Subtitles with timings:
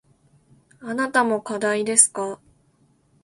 [0.79, 2.39] あなたも課題ですか。